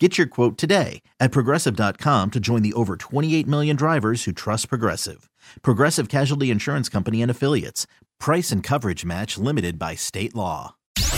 [0.00, 4.68] Get your quote today at progressive.com to join the over 28 million drivers who trust
[4.68, 5.30] Progressive.
[5.62, 7.86] Progressive Casualty Insurance Company and Affiliates.
[8.18, 10.74] Price and coverage match limited by state law.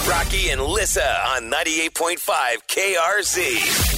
[0.06, 2.18] Rocky and Lissa on 98.5
[2.68, 3.96] KRZ.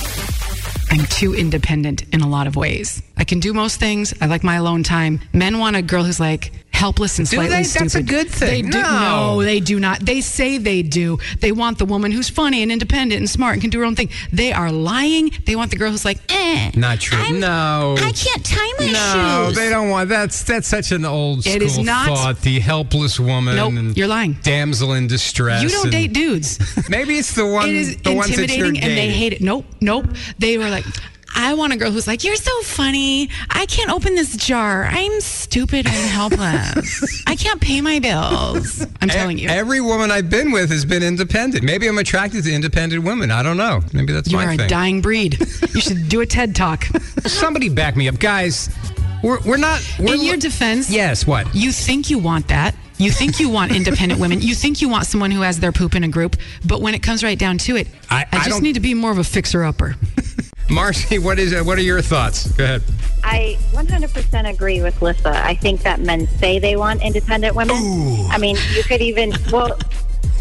[0.91, 3.03] I'm too independent in a lot of ways.
[3.17, 4.15] I can do most things.
[4.21, 5.21] I like my alone time.
[5.33, 7.63] Men want a girl who's like helpless and Do slightly they?
[7.65, 7.85] stupid.
[7.87, 8.67] That's a good thing.
[8.67, 8.81] They do.
[8.83, 9.43] No.
[9.43, 10.01] they do not.
[10.01, 11.19] They say they do.
[11.41, 13.97] They want the woman who's funny and independent and smart and can do her own
[13.97, 14.11] thing.
[14.33, 15.31] They are lying.
[15.45, 16.71] They want the girl who's like, eh.
[16.77, 17.19] Not true.
[17.19, 17.97] I'm- no.
[17.99, 19.57] I can't tie my no, shoes.
[19.57, 22.41] No, they don't want that's that's such an old school It is not- thought.
[22.43, 24.35] The helpless woman Nope, and you're lying.
[24.43, 25.63] damsel in distress.
[25.63, 26.59] You don't date dudes.
[26.89, 29.41] Maybe it's the one it is the ones that you're intimidating and they hate it.
[29.41, 30.07] Nope, nope.
[30.39, 30.85] They were like,
[31.41, 33.31] I want a girl who's like, You're so funny.
[33.49, 34.85] I can't open this jar.
[34.85, 37.23] I'm stupid and helpless.
[37.27, 38.85] I can't pay my bills.
[39.01, 39.49] I'm telling you.
[39.49, 41.63] Every woman I've been with has been independent.
[41.65, 43.31] Maybe I'm attracted to independent women.
[43.31, 43.81] I don't know.
[43.93, 45.39] Maybe that's You my are a dying breed.
[45.75, 46.85] You should do a TED talk.
[47.25, 48.69] Somebody back me up, guys.
[49.23, 49.81] We're we're not.
[49.99, 51.27] We're In your defense, yes.
[51.27, 51.55] What?
[51.55, 52.75] you think you want that.
[52.99, 54.41] You think you want independent women.
[54.43, 56.35] You think you want someone who has their poop in a group.
[56.65, 59.13] But when it comes right down to it, I- I just need to be more
[59.13, 59.95] of a fixer upper.
[60.71, 62.51] Marcy, what is uh, what are your thoughts?
[62.53, 62.83] Go ahead.
[63.25, 65.45] I 100% agree with Lissa.
[65.45, 67.77] I think that men say they want independent women.
[68.31, 69.77] I mean, you could even, well,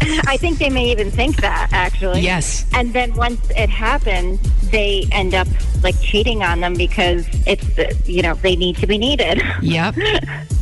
[0.26, 2.20] I think they may even think that, actually.
[2.20, 2.66] Yes.
[2.72, 5.48] And then once it happens, they end up
[5.82, 9.42] like cheating on them because it's, you know, they need to be needed.
[9.60, 9.96] Yep.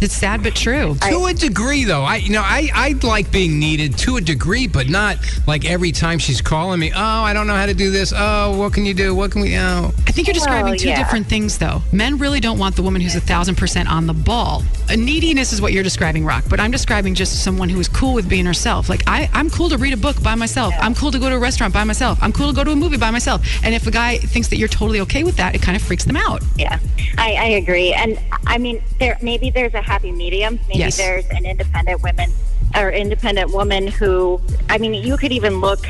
[0.00, 0.94] It's sad but true.
[1.08, 4.66] To a degree, though, I you know I I like being needed to a degree,
[4.66, 6.92] but not like every time she's calling me.
[6.94, 8.12] Oh, I don't know how to do this.
[8.14, 9.14] Oh, what can you do?
[9.14, 9.56] What can we?
[9.56, 10.98] Oh, I think you're describing Well, two yeah.
[10.98, 11.80] different things, though.
[11.92, 14.62] Men really don't want the woman who's a thousand percent on the ball.
[14.90, 18.12] A neediness is what you're describing, Rock, but I'm describing just someone who is cool
[18.14, 18.88] with being herself.
[18.90, 20.74] Like I, I'm cool to read a book by myself.
[20.80, 22.18] I'm cool to go to a restaurant by myself.
[22.20, 23.46] I'm cool to go to a movie by myself.
[23.62, 26.04] And if a guy thinks that you're totally okay with that, it kind of freaks
[26.04, 26.42] them out.
[26.56, 26.78] Yeah,
[27.16, 27.94] I, I agree.
[27.94, 30.60] And I mean, there maybe there's a happy medium.
[30.68, 30.98] Maybe Yes.
[30.98, 32.30] there's an independent woman
[32.76, 35.82] or independent woman who, I mean, you could even look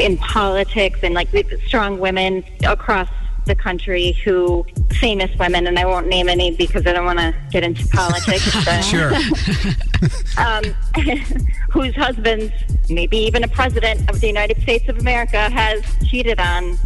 [0.00, 3.08] in politics and like with strong women across
[3.44, 7.32] the country who famous women, and I won't name any because I don't want to
[7.52, 8.44] get into politics.
[8.64, 9.12] but, sure.
[10.44, 10.64] um,
[11.70, 12.52] whose husbands,
[12.90, 16.76] maybe even a president of the United States of America, has cheated on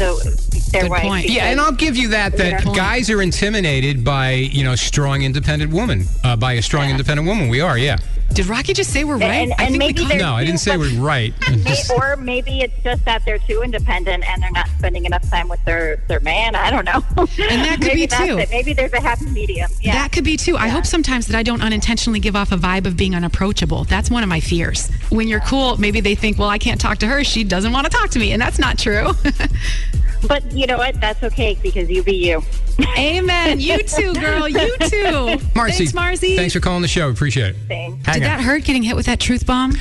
[0.00, 1.02] the, their Good wife.
[1.02, 1.28] point.
[1.28, 2.36] Yeah, and I'll give you that.
[2.36, 2.72] That Yeah.
[2.74, 6.06] guys are intimidated by you know strong independent woman.
[6.24, 7.78] Uh, by a strong independent woman, we are.
[7.78, 7.98] Yeah.
[8.32, 9.24] Did Rocky just say we're right?
[9.48, 11.34] And- I and think maybe we No, I didn't say we're right.
[11.96, 15.58] Or maybe it's just that they're too independent and they're not spending enough time with
[15.64, 16.54] their, their man.
[16.54, 17.02] I don't know.
[17.16, 17.26] And
[17.64, 18.38] that could maybe be that's too.
[18.38, 18.50] It.
[18.50, 19.68] Maybe there's a happy medium.
[19.80, 19.94] Yeah.
[19.94, 20.56] That could be too.
[20.56, 23.82] I hope sometimes that I don't unintentionally give off a vibe of being unapproachable.
[23.82, 24.88] That's one of my fears.
[25.08, 27.24] When you're cool, maybe they think, well, I can't talk to her.
[27.24, 28.30] She doesn't want to talk to me.
[28.30, 29.10] And that's not true.
[30.30, 31.00] but you know what?
[31.00, 32.40] That's okay because you be you.
[32.96, 33.58] Amen.
[33.58, 34.48] You too, girl.
[34.48, 35.38] You too.
[35.56, 36.36] Marcy, Thanks, Marcy.
[36.36, 37.10] Thanks for calling the show.
[37.10, 37.56] Appreciate it.
[37.66, 38.12] Thanks.
[38.12, 39.72] Did that hurt getting hit with that truth bomb?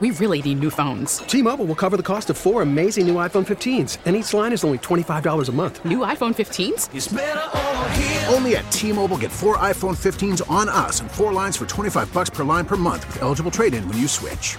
[0.00, 1.18] We really need new phones.
[1.18, 4.62] T-Mobile will cover the cost of four amazing new iPhone 15s, and each line is
[4.62, 5.82] only $25 a month.
[5.86, 8.28] New iPhone 15s?
[8.30, 12.28] Only at T-Mobile get four iPhone 15s on us and four lines for 25 bucks
[12.28, 14.58] per line per month with eligible trade-in when you switch.